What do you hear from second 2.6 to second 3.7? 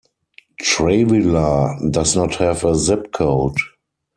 a zip code.